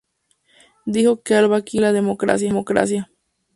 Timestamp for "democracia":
2.49-3.11